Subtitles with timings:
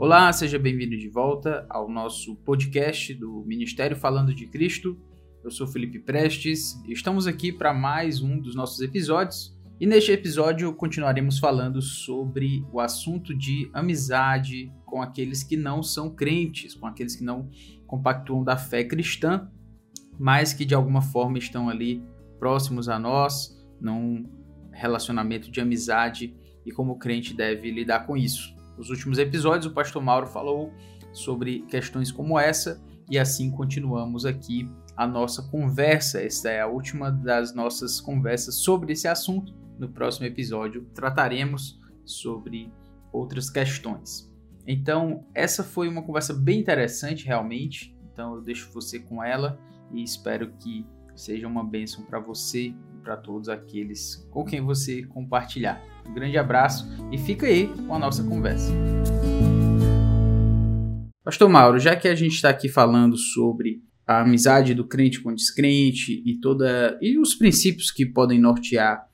[0.00, 4.96] Olá, seja bem-vindo de volta ao nosso podcast do Ministério Falando de Cristo.
[5.42, 9.58] Eu sou Felipe Prestes e estamos aqui para mais um dos nossos episódios.
[9.80, 16.14] E neste episódio continuaremos falando sobre o assunto de amizade com aqueles que não são
[16.14, 17.50] crentes, com aqueles que não
[17.84, 19.50] compactuam da fé cristã,
[20.16, 22.04] mas que de alguma forma estão ali
[22.38, 24.30] próximos a nós, num
[24.70, 28.57] relacionamento de amizade e como o crente deve lidar com isso.
[28.78, 30.72] Nos últimos episódios, o pastor Mauro falou
[31.12, 36.22] sobre questões como essa e assim continuamos aqui a nossa conversa.
[36.22, 39.52] Esta é a última das nossas conversas sobre esse assunto.
[39.76, 42.72] No próximo episódio trataremos sobre
[43.12, 44.32] outras questões.
[44.64, 47.96] Então, essa foi uma conversa bem interessante, realmente.
[48.12, 49.58] Então, eu deixo você com ela
[49.92, 50.86] e espero que
[51.18, 55.82] seja uma bênção para você e para todos aqueles com quem você compartilhar.
[56.08, 58.72] Um grande abraço e fica aí com a nossa conversa.
[61.24, 65.30] Pastor Mauro, já que a gente está aqui falando sobre a amizade do crente com
[65.30, 69.06] o descrente e toda e os princípios que podem nortear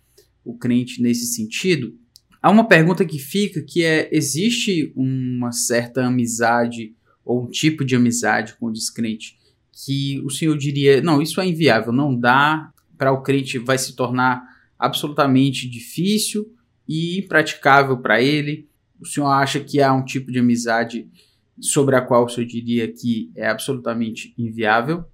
[0.44, 1.94] o crente nesse sentido,
[2.40, 7.96] há uma pergunta que fica que é existe uma certa amizade ou um tipo de
[7.96, 9.36] amizade com o descrente
[9.84, 13.94] que o senhor diria, não, isso é inviável, não dá, para o crente vai se
[13.96, 14.42] tornar
[14.78, 16.52] absolutamente difícil
[16.88, 18.68] e impraticável para ele?
[19.00, 21.08] O senhor acha que há um tipo de amizade
[21.60, 25.04] sobre a qual o senhor diria que é absolutamente inviável?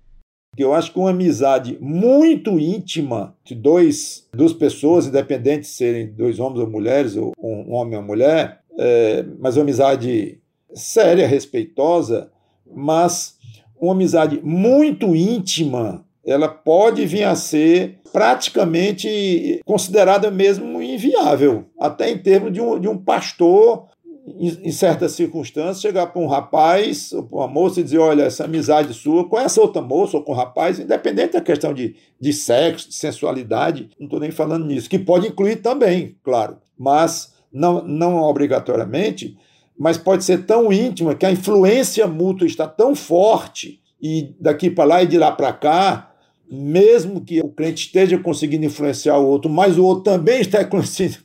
[0.58, 6.40] Eu acho que uma amizade muito íntima de dois, duas pessoas, independente de serem dois
[6.40, 10.40] homens ou mulheres, ou um homem ou mulher, é, mas uma amizade
[10.74, 12.30] séria, respeitosa,
[12.66, 13.38] mas
[13.80, 22.18] uma amizade muito íntima, ela pode vir a ser praticamente considerada mesmo inviável, até em
[22.18, 23.86] termos de um, de um pastor,
[24.26, 28.24] em, em certas circunstâncias, chegar para um rapaz ou para uma moça e dizer: Olha,
[28.24, 31.96] essa amizade sua com essa outra moça ou com o rapaz, independente da questão de,
[32.20, 37.32] de sexo, de sensualidade, não estou nem falando nisso, que pode incluir também, claro, mas
[37.52, 39.36] não, não obrigatoriamente
[39.80, 44.84] mas pode ser tão íntima que a influência mútua está tão forte e daqui para
[44.84, 46.12] lá e de lá para cá,
[46.52, 50.62] mesmo que o crente esteja conseguindo influenciar o outro, mas o outro também está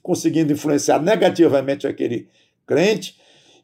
[0.01, 2.29] conseguindo influenciar negativamente aquele
[2.65, 3.17] crente,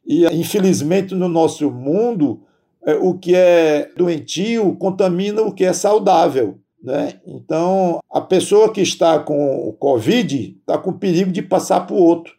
[0.05, 2.41] e infelizmente no nosso mundo,
[2.85, 6.59] é, o que é doentio contamina o que é saudável.
[6.83, 7.13] Né?
[7.25, 12.03] Então, a pessoa que está com o Covid está com perigo de passar para o
[12.03, 12.33] outro.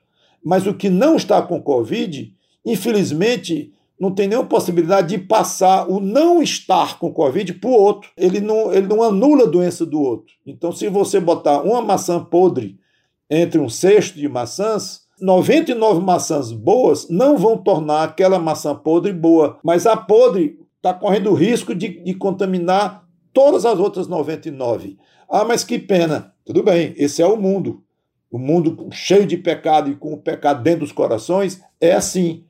[0.44, 2.34] Mas o que não está com Covid
[2.64, 8.10] infelizmente, não tem nenhuma possibilidade de passar o não estar com Covid para o outro.
[8.16, 10.34] Ele não, ele não anula a doença do outro.
[10.44, 12.78] Então, se você botar uma maçã podre
[13.30, 19.58] entre um cesto de maçãs, 99 maçãs boas não vão tornar aquela maçã podre boa,
[19.62, 24.98] mas a podre está correndo o risco de, de contaminar todas as outras 99.
[25.30, 26.34] Ah, mas que pena.
[26.44, 27.84] Tudo bem, esse é o mundo.
[28.28, 32.44] O mundo cheio de pecado e com o pecado dentro dos corações é assim.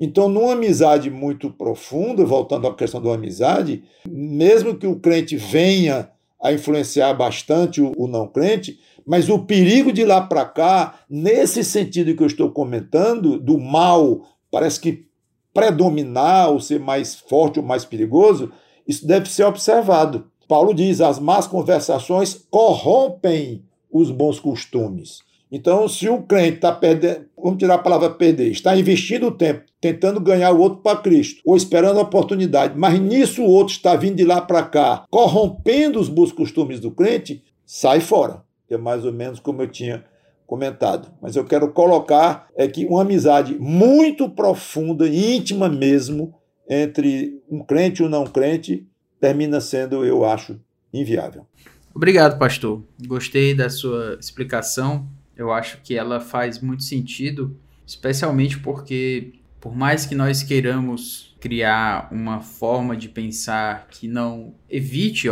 [0.00, 6.10] Então, numa amizade muito profunda, voltando à questão da amizade, mesmo que o crente venha
[6.40, 12.14] a influenciar bastante o, não crente, mas o perigo de lá para cá, nesse sentido
[12.14, 15.06] que eu estou comentando, do mal, parece que
[15.52, 18.52] predominar ou ser mais forte ou mais perigoso,
[18.86, 20.30] isso deve ser observado.
[20.46, 25.20] Paulo diz: as más conversações corrompem os bons costumes.
[25.50, 29.62] Então, se o crente está perdendo, vamos tirar a palavra perder, está investindo o tempo
[29.80, 33.94] tentando ganhar o outro para Cristo, ou esperando a oportunidade, mas nisso o outro está
[33.94, 38.42] vindo de lá para cá, corrompendo os bons costumes do crente, sai fora.
[38.68, 40.04] É mais ou menos como eu tinha
[40.46, 41.08] comentado.
[41.22, 46.34] Mas eu quero colocar é que uma amizade muito profunda, íntima mesmo,
[46.68, 48.86] entre um crente e um não crente,
[49.20, 50.60] termina sendo, eu acho,
[50.92, 51.46] inviável.
[51.94, 52.82] Obrigado, pastor.
[53.06, 55.08] Gostei da sua explicação.
[55.38, 62.08] Eu acho que ela faz muito sentido, especialmente porque, por mais que nós queiramos criar
[62.12, 65.28] uma forma de pensar que não evite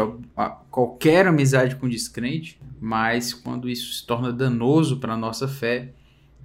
[0.70, 5.92] qualquer amizade com descrente, mas quando isso se torna danoso para a nossa fé,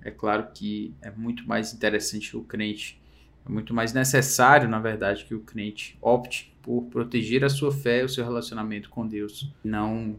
[0.01, 3.00] é claro que é muito mais interessante o crente,
[3.45, 8.03] é muito mais necessário, na verdade, que o crente opte por proteger a sua fé,
[8.03, 10.15] o seu relacionamento com Deus, não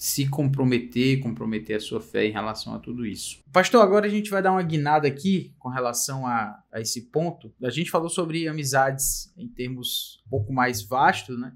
[0.00, 3.44] se comprometer, comprometer a sua fé em relação a tudo isso.
[3.52, 7.52] Pastor, agora a gente vai dar uma guinada aqui com relação a, a esse ponto.
[7.62, 11.52] A gente falou sobre amizades em termos um pouco mais vastos, né?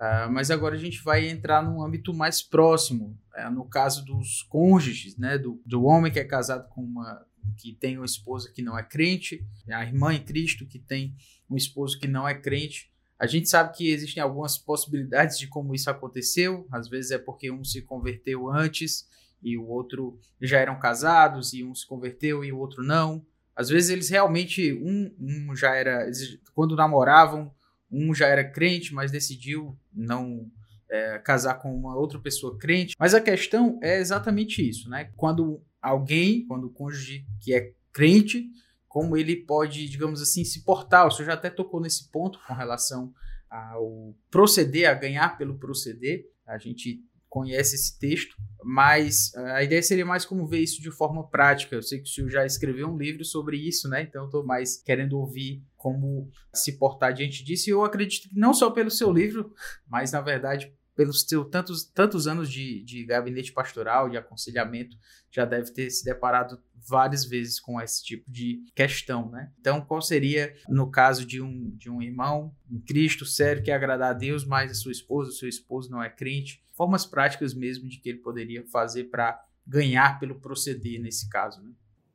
[0.00, 4.42] Uh, mas agora a gente vai entrar num âmbito mais próximo, uh, no caso dos
[4.44, 5.36] cônjuges, né?
[5.36, 7.26] Do, do homem que é casado com uma,
[7.58, 11.14] que tem uma esposa que não é crente, a irmã em Cristo que tem
[11.48, 12.90] um esposo que não é crente.
[13.18, 16.66] A gente sabe que existem algumas possibilidades de como isso aconteceu.
[16.70, 19.08] Às vezes é porque um se converteu antes
[19.42, 23.24] e o outro já eram casados e um se converteu e o outro não.
[23.54, 26.10] Às vezes eles realmente um, um já era
[26.54, 27.52] quando namoravam
[27.90, 30.50] um já era crente mas decidiu não
[30.92, 32.94] é, casar com uma outra pessoa crente.
[32.98, 35.10] Mas a questão é exatamente isso, né?
[35.16, 38.50] Quando alguém, quando o cônjuge que é crente,
[38.92, 41.06] como ele pode, digamos assim, se portar.
[41.06, 43.10] O senhor já até tocou nesse ponto com relação
[43.48, 46.26] ao proceder, a ganhar pelo proceder.
[46.46, 51.26] A gente conhece esse texto, mas a ideia seria mais como ver isso de forma
[51.26, 51.74] prática.
[51.74, 54.02] Eu sei que o senhor já escreveu um livro sobre isso, né?
[54.02, 57.70] Então estou mais querendo ouvir como se portar diante disso.
[57.70, 59.54] E eu acredito que não só pelo seu livro,
[59.88, 64.96] mas na verdade pelos seus tantos, tantos anos de, de gabinete pastoral, de aconselhamento,
[65.30, 69.50] já deve ter se deparado várias vezes com esse tipo de questão, né?
[69.60, 73.74] Então, qual seria, no caso de um, de um irmão em Cristo, sério, que é
[73.74, 77.54] agradar a Deus, mas a sua esposa, o seu esposo não é crente, formas práticas
[77.54, 81.70] mesmo de que ele poderia fazer para ganhar pelo proceder nesse caso, né?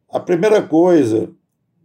[0.09, 1.33] A primeira coisa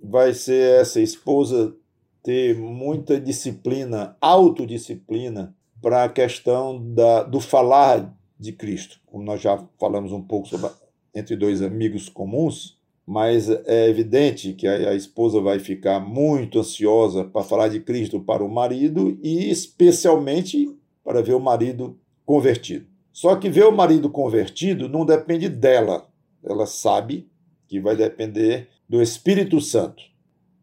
[0.00, 1.76] vai ser essa esposa
[2.22, 9.62] ter muita disciplina, autodisciplina, para a questão da, do falar de Cristo, como nós já
[9.79, 10.70] falamos um pouco sobre
[11.14, 17.25] entre dois amigos comuns, mas é evidente que a, a esposa vai ficar muito ansiosa
[17.25, 20.75] para falar de Cristo para o marido e especialmente
[21.05, 22.87] para ver o marido convertido.
[23.12, 26.06] Só que ver o marido convertido não depende dela.
[26.43, 27.29] Ela sabe
[27.67, 30.02] que vai depender do Espírito Santo.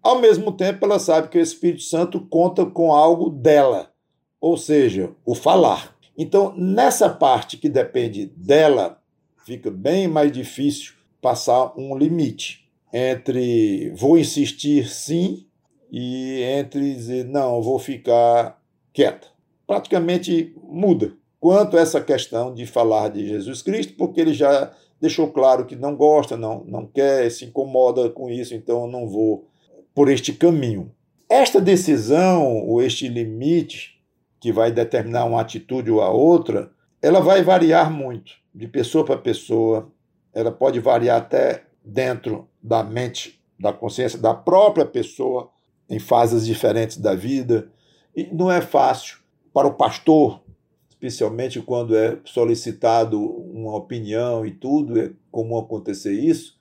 [0.01, 3.91] Ao mesmo tempo, ela sabe que o Espírito Santo conta com algo dela
[4.39, 5.95] ou seja, o falar.
[6.17, 9.01] Então, nessa parte que depende dela,
[9.45, 15.45] fica bem mais difícil passar um limite entre vou insistir sim
[15.91, 18.61] e entre dizer não, vou ficar
[18.93, 19.27] quieta.
[19.65, 25.65] Praticamente muda quanto essa questão de falar de Jesus Cristo, porque ele já deixou claro
[25.65, 29.47] que não gosta, não, não quer, se incomoda com isso, então eu não vou
[29.95, 30.91] por este caminho.
[31.29, 33.98] Esta decisão ou este limite
[34.39, 36.71] que vai determinar uma atitude ou a outra,
[37.01, 39.91] ela vai variar muito, de pessoa para pessoa.
[40.33, 45.49] Ela pode variar até dentro da mente, da consciência da própria pessoa,
[45.89, 47.71] em fases diferentes da vida.
[48.15, 49.19] E não é fácil
[49.53, 50.41] para o pastor,
[50.89, 56.59] especialmente quando é solicitado uma opinião e tudo, é comum acontecer isso.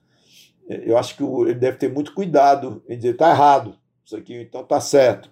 [0.69, 4.63] Eu acho que ele deve ter muito cuidado em dizer está errado, isso aqui então
[4.63, 5.31] está certo.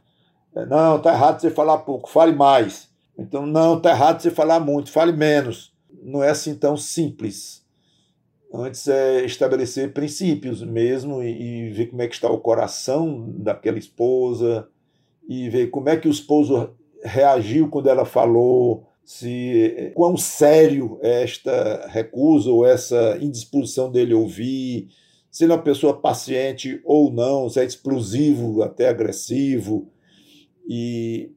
[0.57, 2.89] É, não, está errado você falar pouco, fale mais.
[3.19, 5.73] Então, não, está errado você falar muito, fale menos.
[6.03, 7.63] Não é assim tão simples.
[8.53, 13.79] Antes é estabelecer princípios mesmo e, e ver como é que está o coração daquela
[13.79, 14.67] esposa
[15.29, 16.71] e ver como é que o esposo
[17.05, 24.89] reagiu quando ela falou, se quão sério é esta recusa ou essa indisposição dele ouvir,
[25.31, 29.91] se ele é uma pessoa paciente ou não, se é explosivo, até agressivo,
[30.67, 31.31] e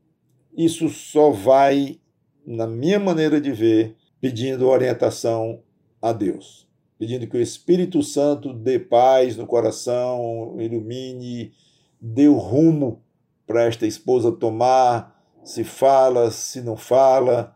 [0.55, 1.99] isso só vai,
[2.45, 5.61] na minha maneira de ver, pedindo orientação
[6.01, 6.67] a Deus,
[6.97, 11.53] pedindo que o Espírito Santo dê paz no coração, ilumine,
[12.01, 13.01] dê o rumo
[13.45, 17.55] para esta esposa tomar, se fala, se não fala,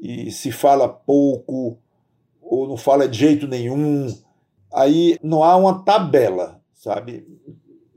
[0.00, 1.78] e se fala pouco,
[2.42, 4.14] ou não fala de jeito nenhum.
[4.72, 7.26] Aí não há uma tabela, sabe?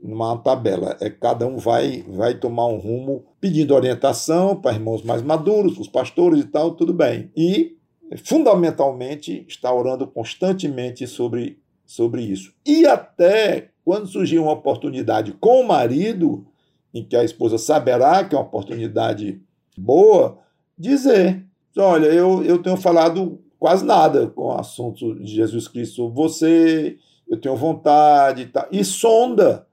[0.08, 0.96] Numa tabela.
[1.00, 5.86] É, cada um vai, vai tomar um rumo pedindo orientação para irmãos mais maduros, os
[5.86, 7.30] pastores e tal, tudo bem.
[7.36, 7.76] E,
[8.24, 12.52] fundamentalmente, está orando constantemente sobre, sobre isso.
[12.64, 16.46] E até quando surgir uma oportunidade com o marido,
[16.92, 19.40] em que a esposa saberá que é uma oportunidade
[19.76, 20.38] boa,
[20.76, 21.44] dizer:
[21.76, 26.96] olha, eu, eu tenho falado quase nada com o assunto de Jesus Cristo, você,
[27.28, 28.66] eu tenho vontade e tal.
[28.72, 29.67] E sonda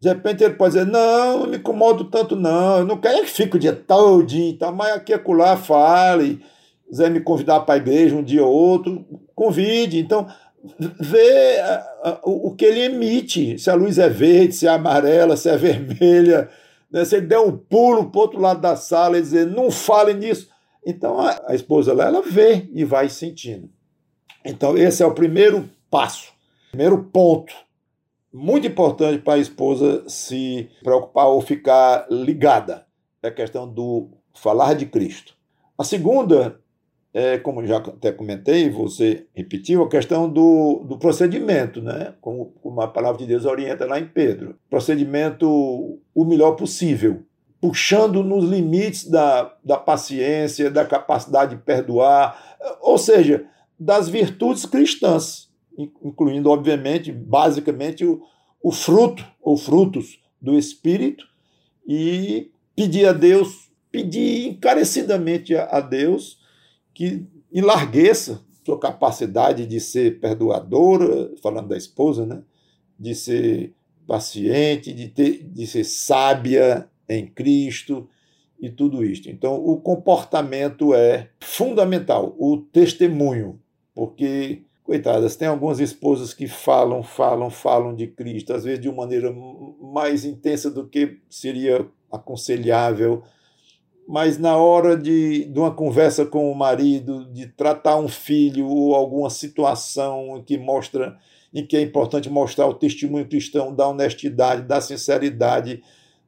[0.00, 3.30] de repente ele pode dizer, não, não me incomodo tanto não, eu não quero que
[3.30, 4.72] fique o dia todinho, tá?
[4.72, 6.42] mas aqui acolá fale,
[6.88, 9.04] quiser me convidar para a igreja um dia ou outro,
[9.34, 9.98] convide.
[9.98, 10.26] Então,
[10.98, 11.58] vê
[12.22, 16.48] o que ele emite, se a luz é verde, se é amarela, se é vermelha,
[16.90, 17.04] né?
[17.04, 20.14] se ele der um pulo para o outro lado da sala e dizer, não fale
[20.14, 20.48] nisso.
[20.84, 23.68] Então, a, a esposa lá, ela vê e vai sentindo.
[24.42, 26.32] Então, esse é o primeiro passo,
[26.70, 27.52] primeiro ponto
[28.32, 32.86] muito importante para a esposa se preocupar ou ficar ligada.
[33.22, 35.34] É a questão do falar de Cristo.
[35.76, 36.60] A segunda,
[37.12, 42.14] é, como já até comentei, você repetiu, a questão do, do procedimento, né?
[42.20, 44.56] como como a palavra de Deus orienta lá em Pedro.
[44.68, 45.48] Procedimento
[46.14, 47.22] o melhor possível,
[47.60, 53.44] puxando nos limites da, da paciência, da capacidade de perdoar, ou seja,
[53.78, 55.49] das virtudes cristãs,
[56.02, 58.22] incluindo, obviamente, basicamente, o,
[58.62, 61.26] o fruto ou frutos do Espírito,
[61.86, 66.38] e pedir a Deus, pedir encarecidamente a Deus
[66.94, 72.42] que enlargueça sua capacidade de ser perdoadora, falando da esposa, né?
[72.98, 73.74] de ser
[74.06, 78.08] paciente, de, ter, de ser sábia em Cristo
[78.60, 79.30] e tudo isto.
[79.30, 83.60] Então, o comportamento é fundamental, o testemunho,
[83.94, 89.04] porque, coitadas, tem algumas esposas que falam, falam, falam de Cristo, às vezes de uma
[89.04, 89.32] maneira
[89.80, 93.22] mais intensa do que seria aconselhável
[94.10, 98.96] mas na hora de, de uma conversa com o marido, de tratar um filho ou
[98.96, 101.16] alguma situação que mostra
[101.54, 105.80] em que é importante mostrar o testemunho cristão da honestidade, da sinceridade,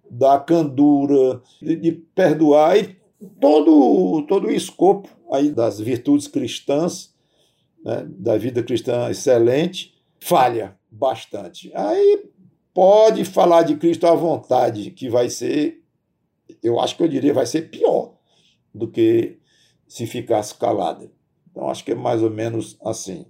[0.09, 2.97] da candura, de, de perdoar e
[3.40, 7.12] todo todo o escopo aí das virtudes cristãs,
[7.85, 11.71] né, da vida cristã excelente, falha bastante.
[11.75, 12.25] Aí
[12.75, 15.83] pode falar de Cristo à vontade, que vai ser
[16.62, 18.17] eu acho que eu diria vai ser pior
[18.75, 19.39] do que
[19.87, 21.11] se ficasse calada.
[21.51, 23.27] Então acho que é mais ou menos assim.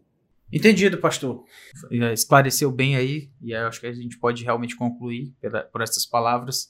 [0.53, 1.45] Entendido, pastor.
[2.13, 6.69] Esclareceu bem aí, e acho que a gente pode realmente concluir pela, por essas palavras.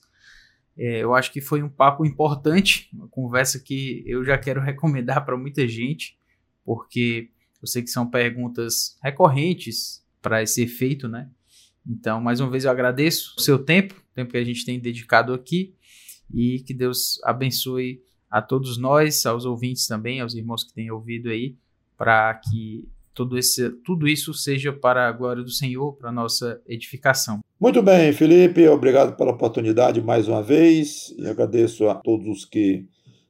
[0.79, 5.25] É, eu acho que foi um papo importante, uma conversa que eu já quero recomendar
[5.25, 6.17] para muita gente,
[6.65, 7.31] porque
[7.63, 11.31] eu sei que são perguntas recorrentes para esse efeito, né?
[11.87, 14.79] Então, mais uma vez, eu agradeço o seu tempo, o tempo que a gente tem
[14.79, 15.75] dedicado aqui
[16.33, 21.29] e que Deus abençoe a todos nós, aos ouvintes também, aos irmãos que têm ouvido
[21.29, 21.57] aí,
[21.97, 26.61] para que tudo, esse, tudo isso seja para a glória do Senhor, para a nossa
[26.67, 27.41] edificação.
[27.61, 32.87] Muito bem, Felipe, obrigado pela oportunidade mais uma vez e agradeço a todos os que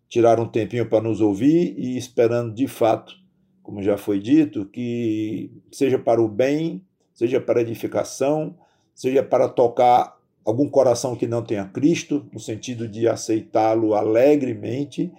[0.08, 3.14] tiraram um tempinho para nos ouvir e esperando de fato,
[3.62, 6.82] como já foi dito, que seja para o bem,
[7.14, 8.54] seja para edificação,
[8.94, 15.12] seja para tocar algum coração que não tenha Cristo, no sentido de aceitá-lo alegremente,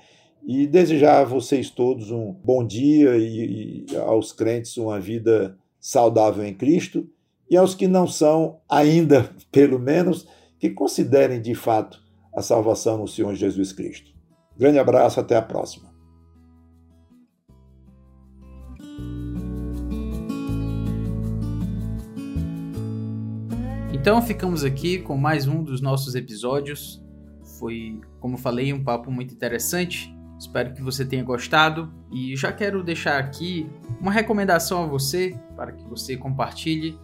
[0.46, 6.44] e desejar a vocês todos um bom dia e, e aos crentes uma vida saudável
[6.44, 7.08] em Cristo,
[7.50, 10.28] e aos que não são ainda, pelo menos,
[10.60, 12.02] que considerem de fato
[12.36, 14.12] a salvação no Senhor Jesus Cristo.
[14.58, 15.93] Grande abraço, até a próxima.
[24.04, 27.02] Então ficamos aqui com mais um dos nossos episódios.
[27.58, 30.14] Foi, como falei, um papo muito interessante.
[30.38, 33.66] Espero que você tenha gostado e já quero deixar aqui
[34.02, 37.00] uma recomendação a você para que você compartilhe,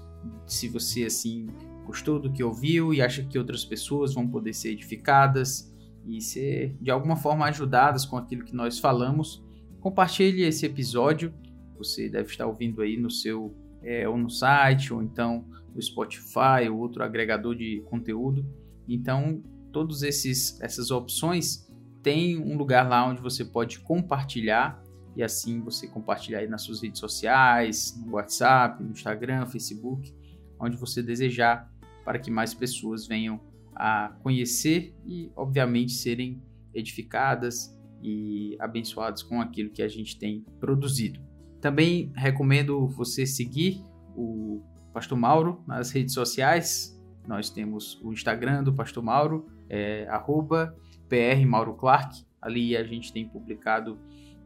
[0.45, 1.47] se você assim
[1.85, 5.73] gostou do que ouviu e acha que outras pessoas vão poder ser edificadas
[6.05, 9.41] e ser de alguma forma ajudadas com aquilo que nós falamos.
[9.79, 11.33] Compartilhe esse episódio.
[11.77, 15.45] Você deve estar ouvindo aí no seu é, ou no site ou então
[15.75, 18.45] o Spotify ou outro agregador de conteúdo.
[18.87, 21.69] Então, todas essas opções
[22.01, 24.81] têm um lugar lá onde você pode compartilhar
[25.15, 30.13] e assim você compartilhar aí nas suas redes sociais, no WhatsApp, no Instagram, Facebook,
[30.59, 31.71] onde você desejar,
[32.03, 33.39] para que mais pessoas venham
[33.75, 36.41] a conhecer e, obviamente, serem
[36.73, 41.19] edificadas e abençoadas com aquilo que a gente tem produzido.
[41.61, 43.83] Também recomendo você seguir
[44.15, 44.61] o
[44.93, 46.99] Pastor Mauro nas redes sociais.
[47.27, 50.75] Nós temos o Instagram do Pastor Mauro, é, arroba
[51.07, 52.23] PR Mauro Clark.
[52.41, 53.99] Ali a gente tem publicado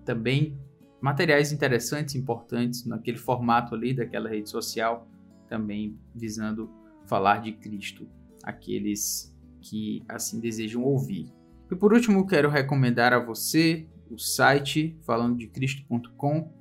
[0.03, 0.57] também
[0.99, 5.07] materiais interessantes, importantes, naquele formato ali daquela rede social,
[5.49, 6.69] também visando
[7.05, 8.07] falar de Cristo,
[8.41, 11.31] aqueles que assim desejam ouvir.
[11.69, 16.51] E por último, quero recomendar a você o site falando de Cristo.com,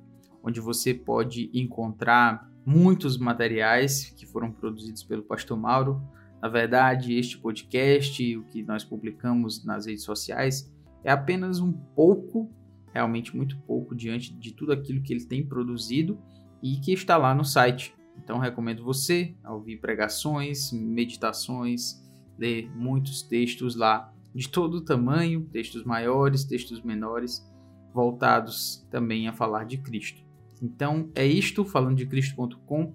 [0.43, 6.01] onde você pode encontrar muitos materiais que foram produzidos pelo Pastor Mauro.
[6.41, 10.71] Na verdade, este podcast, o que nós publicamos nas redes sociais,
[11.03, 12.51] é apenas um pouco,
[12.93, 16.19] realmente muito pouco, diante de tudo aquilo que ele tem produzido
[16.61, 17.95] e que está lá no site.
[18.17, 22.03] Então, recomendo você a ouvir pregações, meditações,
[22.37, 27.45] ler muitos textos lá de todo tamanho, textos maiores, textos menores,
[27.93, 30.23] voltados também a falar de Cristo.
[30.63, 32.93] Então é isto, falando de Cristo.com.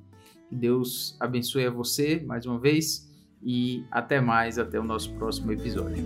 [0.48, 3.06] Que Deus abençoe a você mais uma vez
[3.42, 6.02] e até mais, até o nosso próximo episódio.